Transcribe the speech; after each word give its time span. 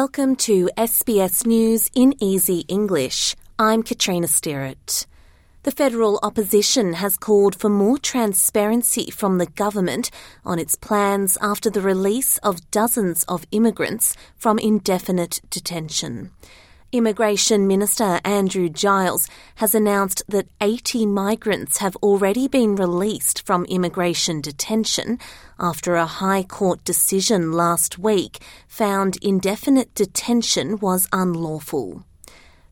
Welcome 0.00 0.36
to 0.50 0.68
SBS 0.76 1.46
News 1.46 1.90
in 1.94 2.22
Easy 2.22 2.66
English. 2.68 3.34
I'm 3.58 3.82
Katrina 3.82 4.28
Sterrett. 4.28 5.06
The 5.62 5.70
federal 5.70 6.20
opposition 6.22 6.92
has 6.92 7.16
called 7.16 7.58
for 7.58 7.70
more 7.70 7.96
transparency 7.96 9.10
from 9.10 9.38
the 9.38 9.46
government 9.46 10.10
on 10.44 10.58
its 10.58 10.74
plans 10.74 11.38
after 11.40 11.70
the 11.70 11.80
release 11.80 12.36
of 12.48 12.70
dozens 12.70 13.24
of 13.24 13.46
immigrants 13.52 14.14
from 14.36 14.58
indefinite 14.58 15.40
detention. 15.48 16.30
Immigration 16.96 17.66
Minister 17.66 18.20
Andrew 18.24 18.70
Giles 18.70 19.28
has 19.56 19.74
announced 19.74 20.22
that 20.28 20.48
80 20.62 21.04
migrants 21.04 21.76
have 21.76 21.94
already 21.96 22.48
been 22.48 22.74
released 22.74 23.42
from 23.42 23.66
immigration 23.66 24.40
detention 24.40 25.18
after 25.60 25.96
a 25.96 26.06
High 26.06 26.42
Court 26.42 26.82
decision 26.84 27.52
last 27.52 27.98
week 27.98 28.38
found 28.66 29.18
indefinite 29.20 29.94
detention 29.94 30.78
was 30.78 31.06
unlawful. 31.12 32.02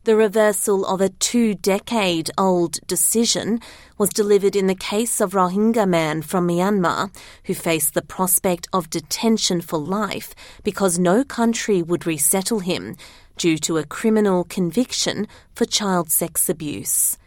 The 0.05 0.15
reversal 0.15 0.85
of 0.85 1.01
a 1.01 1.09
two 1.09 1.53
decade 1.53 2.29
old 2.37 2.77
decision 2.85 3.59
was 3.97 4.09
delivered 4.09 4.55
in 4.55 4.67
the 4.67 4.75
case 4.75 5.19
of 5.19 5.33
Rohingya 5.33 5.87
man 5.87 6.21
from 6.21 6.47
Myanmar 6.47 7.15
who 7.45 7.53
faced 7.55 7.93
the 7.93 8.03
prospect 8.03 8.67
of 8.71 8.89
detention 8.89 9.61
for 9.61 9.79
life 9.79 10.33
because 10.63 10.99
no 10.99 11.23
country 11.23 11.81
would 11.81 12.05
resettle 12.05 12.59
him 12.59 12.95
due 13.37 13.57
to 13.59 13.77
a 13.77 13.85
criminal 13.85 14.43
conviction 14.43 15.27
for 15.53 15.65
child 15.65 16.09
sex 16.09 16.49
abuse. 16.49 17.17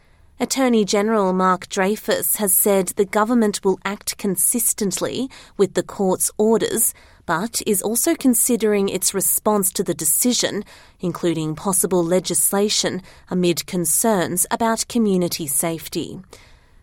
Attorney 0.40 0.84
General 0.84 1.32
Mark 1.32 1.68
Dreyfus 1.68 2.36
has 2.36 2.54
said 2.54 2.88
the 2.88 3.04
government 3.04 3.64
will 3.64 3.80
act 3.84 4.16
consistently 4.18 5.28
with 5.56 5.74
the 5.74 5.82
court's 5.82 6.30
orders, 6.38 6.94
but 7.26 7.60
is 7.66 7.82
also 7.82 8.14
considering 8.14 8.88
its 8.88 9.12
response 9.12 9.72
to 9.72 9.82
the 9.82 9.94
decision, 9.94 10.64
including 11.00 11.56
possible 11.56 12.04
legislation 12.04 13.02
amid 13.30 13.66
concerns 13.66 14.46
about 14.50 14.86
community 14.88 15.48
safety. 15.48 16.20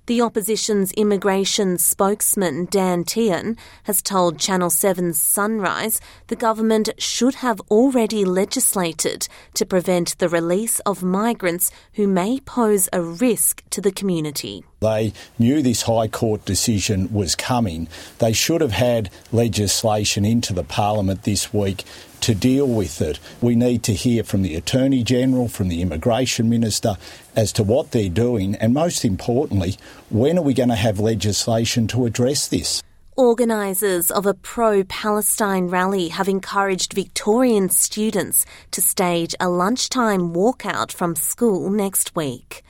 The 0.08 0.22
opposition's 0.22 0.92
immigration 0.92 1.80
spokesman, 1.80 2.67
Dan 2.70 3.06
Tehan, 3.06 3.58
has 3.86 4.03
told 4.03 4.38
Channel 4.38 4.70
7's 4.70 5.20
Sunrise 5.20 6.00
the 6.28 6.36
government 6.36 6.89
should 7.00 7.36
have 7.36 7.59
already 7.72 8.23
legislated 8.23 9.28
to 9.56 9.66
prevent 9.66 10.16
the 10.20 10.30
release 10.30 10.80
of 10.81 11.02
migrants 11.02 11.72
who 11.94 12.06
may 12.06 12.39
pose 12.39 12.88
a 12.94 13.02
risk 13.02 13.64
to 13.72 13.81
the 13.81 13.92
community. 13.92 14.64
They 14.86 15.14
knew 15.39 15.64
this 15.64 15.81
High 15.81 16.08
Court 16.08 16.45
decision 16.45 17.11
was 17.11 17.33
coming. 17.33 17.88
They 18.19 18.33
should 18.33 18.61
have 18.61 18.73
had 18.73 19.09
legislation 19.31 20.25
into 20.25 20.53
the 20.53 20.64
Parliament 20.64 21.23
this 21.23 21.52
week 21.52 21.86
to 22.21 22.36
deal 22.36 22.67
with 22.67 23.02
it. 23.02 23.20
We 23.42 23.55
need 23.55 23.82
to 23.86 23.93
hear 23.93 24.23
from 24.23 24.43
the 24.43 24.54
Attorney 24.54 25.02
General, 25.02 25.48
from 25.48 25.70
the 25.70 25.82
Immigration 25.82 26.52
Minister, 26.52 26.98
as 27.36 27.52
to 27.54 27.64
what 27.64 27.93
they're 27.93 28.09
doing, 28.09 28.54
and 28.58 28.76
most 28.76 29.04
importantly, 29.04 29.76
when 30.11 30.37
are 30.37 30.43
we 30.43 30.54
going 30.54 30.70
to 30.70 30.76
have 30.76 30.99
legislation 30.99 31.88
to 31.88 32.05
address 32.05 32.48
this? 32.48 32.83
Organisers 33.17 34.11
of 34.11 34.27
a 34.27 34.36
pro 34.36 34.83
Palestine 34.83 35.65
rally 35.65 36.09
have 36.09 36.30
encouraged 36.30 36.93
Victorian 36.93 37.70
students 37.70 38.45
to 38.70 38.83
stage 38.83 39.33
a 39.39 39.49
lunchtime 39.49 40.32
walkout 40.32 40.92
from 40.92 41.15
school 41.15 41.71
next 41.71 42.15
week. 42.15 42.61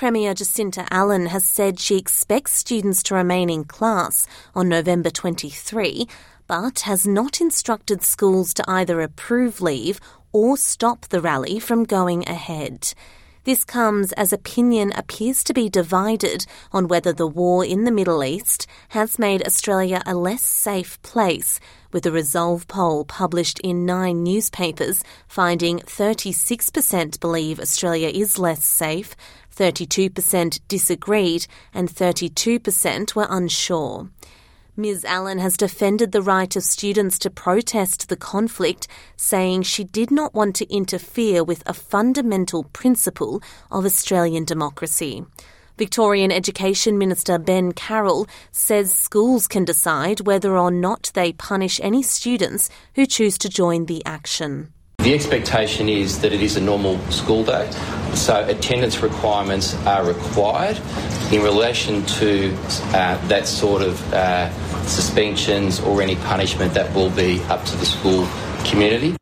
Premier 0.00 0.32
Jacinta 0.32 0.86
Allan 0.90 1.26
has 1.26 1.44
said 1.44 1.78
she 1.78 1.98
expects 1.98 2.52
students 2.56 3.02
to 3.02 3.14
remain 3.14 3.50
in 3.50 3.64
class 3.64 4.26
on 4.54 4.66
November 4.66 5.10
23 5.10 6.08
but 6.46 6.80
has 6.80 7.06
not 7.06 7.38
instructed 7.38 8.02
schools 8.02 8.54
to 8.54 8.64
either 8.66 9.02
approve 9.02 9.60
leave 9.60 10.00
or 10.32 10.56
stop 10.56 11.02
the 11.08 11.20
rally 11.20 11.58
from 11.58 11.84
going 11.84 12.26
ahead. 12.26 12.94
This 13.44 13.64
comes 13.64 14.12
as 14.12 14.34
opinion 14.34 14.92
appears 14.92 15.42
to 15.44 15.54
be 15.54 15.70
divided 15.70 16.44
on 16.72 16.88
whether 16.88 17.10
the 17.10 17.26
war 17.26 17.64
in 17.64 17.84
the 17.84 17.90
Middle 17.90 18.22
East 18.22 18.66
has 18.90 19.18
made 19.18 19.46
Australia 19.46 20.02
a 20.04 20.14
less 20.14 20.42
safe 20.42 21.00
place, 21.00 21.58
with 21.90 22.04
a 22.04 22.12
Resolve 22.12 22.68
poll 22.68 23.06
published 23.06 23.58
in 23.60 23.86
nine 23.86 24.22
newspapers 24.22 25.02
finding 25.26 25.78
36% 25.78 27.18
believe 27.18 27.58
Australia 27.58 28.08
is 28.08 28.38
less 28.38 28.62
safe, 28.62 29.16
32% 29.56 30.60
disagreed, 30.68 31.46
and 31.72 31.88
32% 31.88 33.14
were 33.14 33.26
unsure. 33.30 34.10
Ms. 34.80 35.04
Allan 35.04 35.38
has 35.38 35.58
defended 35.58 36.12
the 36.12 36.22
right 36.22 36.56
of 36.56 36.62
students 36.62 37.18
to 37.18 37.28
protest 37.28 38.08
the 38.08 38.16
conflict, 38.16 38.88
saying 39.14 39.62
she 39.62 39.84
did 39.84 40.10
not 40.10 40.32
want 40.32 40.56
to 40.56 40.74
interfere 40.74 41.44
with 41.44 41.62
a 41.66 41.74
fundamental 41.74 42.64
principle 42.64 43.42
of 43.70 43.84
Australian 43.84 44.46
democracy. 44.46 45.22
Victorian 45.76 46.32
Education 46.32 46.96
Minister 46.96 47.38
Ben 47.38 47.72
Carroll 47.72 48.26
says 48.52 48.90
schools 48.90 49.46
can 49.46 49.66
decide 49.66 50.20
whether 50.22 50.56
or 50.56 50.70
not 50.70 51.10
they 51.12 51.32
punish 51.34 51.78
any 51.82 52.02
students 52.02 52.70
who 52.94 53.04
choose 53.04 53.36
to 53.36 53.50
join 53.50 53.84
the 53.84 54.02
action. 54.06 54.72
The 55.00 55.14
expectation 55.14 55.88
is 55.88 56.20
that 56.20 56.32
it 56.34 56.42
is 56.42 56.58
a 56.58 56.60
normal 56.60 56.98
school 57.10 57.42
day, 57.44 57.70
so 58.14 58.46
attendance 58.46 59.02
requirements 59.02 59.74
are 59.86 60.06
required 60.06 60.78
in 61.32 61.42
relation 61.42 62.04
to 62.20 62.54
uh, 62.92 63.16
that 63.28 63.46
sort 63.46 63.80
of 63.80 64.12
uh, 64.12 64.50
suspensions 64.86 65.80
or 65.80 66.02
any 66.02 66.16
punishment 66.16 66.74
that 66.74 66.94
will 66.94 67.10
be 67.10 67.40
up 67.44 67.64
to 67.64 67.76
the 67.76 67.86
school 67.86 68.28
community. 68.64 69.16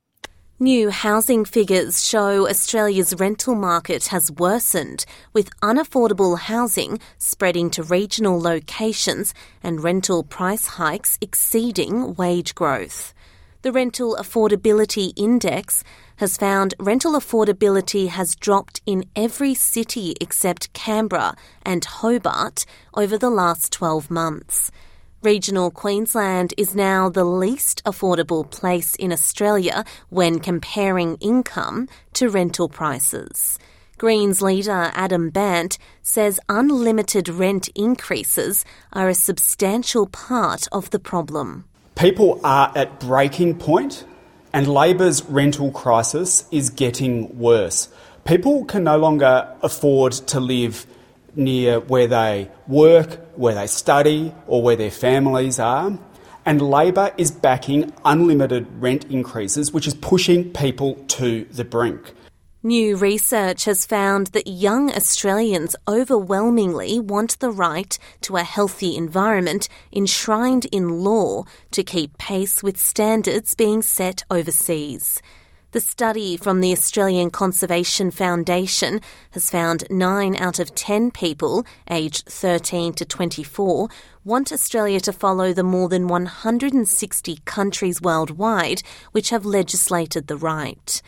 New 0.61 0.91
housing 0.91 1.45
figures 1.45 2.05
show 2.05 2.49
Australia's 2.49 3.15
rental 3.15 3.55
market 3.55 4.09
has 4.09 4.33
worsened, 4.33 5.07
with 5.33 5.51
unaffordable 5.61 6.37
housing 6.37 6.99
spreading 7.17 7.71
to 7.71 7.85
regional 7.85 8.41
locations 8.41 9.33
and 9.63 9.85
rental 9.85 10.25
price 10.25 10.67
hikes 10.67 11.17
exceeding 11.21 12.15
wage 12.15 12.57
growth. 12.57 13.15
The 13.63 13.71
Rental 13.71 14.17
Affordability 14.19 15.13
Index 15.17 15.85
has 16.17 16.37
found 16.37 16.75
rental 16.81 17.13
affordability 17.13 18.09
has 18.09 18.35
dropped 18.35 18.81
in 18.85 19.05
every 19.15 19.55
city 19.55 20.17
except 20.21 20.73
Canberra 20.73 21.37
and 21.63 21.85
Hobart 21.85 22.67
over 22.95 23.17
the 23.17 23.31
last 23.31 23.73
12 23.73 24.11
months. 24.11 24.73
Regional 25.23 25.73
Queensland 25.73 26.55
is 26.57 26.77
now 26.77 27.09
the 27.09 27.25
least 27.25 27.83
affordable 27.85 28.49
place 28.49 28.95
in 28.95 29.11
Australia 29.11 29.85
when 30.11 30.39
comparing 30.39 31.17
income 31.17 31.89
to 32.13 32.29
rental 32.29 32.69
prices. 32.69 33.59
Greens 33.99 34.41
leader 34.41 34.93
Adam 34.95 35.31
Bandt 35.31 35.77
says 36.03 36.39
unlimited 36.49 37.29
rent 37.29 37.69
increases 37.75 38.65
are 38.93 39.09
a 39.09 39.15
substantial 39.15 40.07
part 40.07 40.69
of 40.71 40.91
the 40.91 41.01
problem. 41.01 41.65
People 41.97 42.41
are 42.45 42.71
at 42.77 43.01
breaking 43.01 43.57
point, 43.59 44.05
and 44.53 44.69
Labor's 44.69 45.25
rental 45.25 45.73
crisis 45.73 46.45
is 46.53 46.71
getting 46.71 47.37
worse. 47.37 47.89
People 48.25 48.65
can 48.67 48.85
no 48.85 48.97
longer 48.97 49.53
afford 49.63 50.13
to 50.13 50.39
live 50.39 50.87
near 51.39 51.81
where 51.81 52.07
they 52.07 52.51
work, 52.67 53.19
where 53.37 53.55
they 53.55 53.67
study, 53.67 54.35
or 54.47 54.63
where 54.63 54.77
their 54.77 54.91
families 54.91 55.59
are. 55.59 55.99
And 56.45 56.61
Labor 56.61 57.13
is 57.17 57.31
backing 57.31 57.93
unlimited 58.05 58.67
rent 58.81 59.05
increases, 59.07 59.73
which 59.73 59.87
is 59.87 59.95
pushing 59.95 60.53
people 60.53 60.97
to 61.09 61.45
the 61.45 61.65
brink. 61.65 62.15
New 62.63 62.97
research 62.97 63.67
has 63.67 63.87
found 63.87 64.29
that 64.29 64.49
young 64.49 64.91
Australians 64.91 65.77
overwhelmingly 65.87 66.99
want 66.99 67.39
the 67.39 67.53
right 67.53 67.97
to 68.21 68.37
a 68.37 68.43
healthy 68.43 68.97
environment 68.97 69.69
enshrined 69.93 70.65
in 70.73 71.05
law 71.05 71.45
to 71.71 71.85
keep 71.85 72.19
pace 72.19 72.61
with 72.61 72.77
standards 72.77 73.55
being 73.55 73.81
set 73.81 74.25
overseas. 74.29 75.23
The 75.73 75.81
study 75.81 76.39
from 76.39 76.63
the 76.63 76.73
Australian 76.73 77.31
Conservation 77.31 78.11
Foundation 78.11 79.03
has 79.33 79.51
found 79.51 79.85
9 79.91 80.35
out 80.37 80.59
of 80.59 80.75
10 80.75 81.11
people 81.11 81.67
aged 81.91 82.25
13 82.27 82.95
to 82.95 83.05
24 83.05 83.91
want 84.25 84.51
Australia 84.51 84.99
to 85.01 85.13
follow 85.13 85.53
the 85.53 85.63
more 85.63 85.91
than 85.91 86.09
160 86.09 87.41
countries 87.45 88.01
worldwide 88.01 88.83
which 89.13 89.29
have 89.29 89.45
legislated 89.45 90.27
the 90.27 90.39
right. 90.39 91.03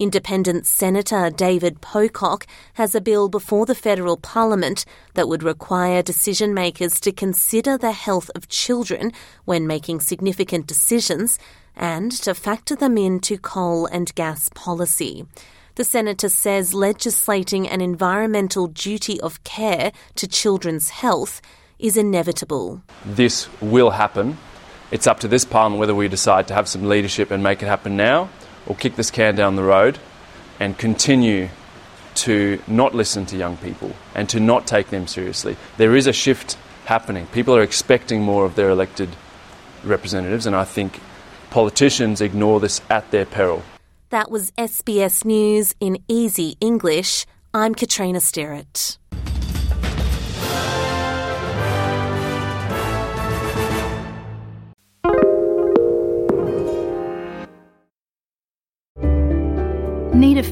Independent 0.00 0.64
Senator 0.64 1.28
David 1.28 1.82
Pocock 1.82 2.46
has 2.72 2.94
a 2.94 3.02
bill 3.02 3.28
before 3.28 3.66
the 3.66 3.74
federal 3.74 4.16
parliament 4.16 4.86
that 5.12 5.28
would 5.28 5.42
require 5.42 6.00
decision 6.00 6.54
makers 6.54 6.98
to 7.00 7.12
consider 7.12 7.76
the 7.76 7.92
health 7.92 8.30
of 8.34 8.48
children 8.48 9.12
when 9.44 9.66
making 9.66 10.00
significant 10.00 10.66
decisions 10.66 11.38
and 11.76 12.10
to 12.12 12.34
factor 12.34 12.74
them 12.74 12.96
into 12.96 13.36
coal 13.36 13.84
and 13.84 14.14
gas 14.14 14.48
policy. 14.54 15.26
The 15.74 15.84
Senator 15.84 16.30
says 16.30 16.72
legislating 16.72 17.68
an 17.68 17.82
environmental 17.82 18.68
duty 18.68 19.20
of 19.20 19.44
care 19.44 19.92
to 20.14 20.26
children's 20.26 20.88
health 20.88 21.42
is 21.78 21.98
inevitable. 21.98 22.80
This 23.04 23.50
will 23.60 23.90
happen. 23.90 24.38
It's 24.90 25.06
up 25.06 25.20
to 25.20 25.28
this 25.28 25.44
Parliament 25.44 25.78
whether 25.78 25.94
we 25.94 26.08
decide 26.08 26.48
to 26.48 26.54
have 26.54 26.68
some 26.68 26.88
leadership 26.88 27.30
and 27.30 27.42
make 27.42 27.62
it 27.62 27.66
happen 27.66 27.98
now 27.98 28.30
or 28.66 28.76
kick 28.76 28.96
this 28.96 29.10
can 29.10 29.34
down 29.34 29.56
the 29.56 29.62
road 29.62 29.98
and 30.58 30.76
continue 30.76 31.48
to 32.14 32.60
not 32.66 32.94
listen 32.94 33.24
to 33.26 33.36
young 33.36 33.56
people 33.58 33.94
and 34.14 34.28
to 34.28 34.40
not 34.40 34.66
take 34.66 34.88
them 34.88 35.06
seriously. 35.06 35.56
There 35.76 35.96
is 35.96 36.06
a 36.06 36.12
shift 36.12 36.56
happening. 36.84 37.26
People 37.28 37.56
are 37.56 37.62
expecting 37.62 38.22
more 38.22 38.44
of 38.44 38.56
their 38.56 38.70
elected 38.70 39.08
representatives, 39.84 40.46
and 40.46 40.54
I 40.54 40.64
think 40.64 41.00
Politicians 41.50 42.20
ignore 42.20 42.60
this 42.60 42.80
at 42.88 43.10
their 43.10 43.26
peril. 43.26 43.62
That 44.10 44.30
was 44.30 44.52
SBS 44.52 45.24
News 45.24 45.74
in 45.80 45.98
easy 46.06 46.56
English. 46.60 47.26
I'm 47.52 47.74
Katrina 47.74 48.20
Stirrett. 48.20 48.99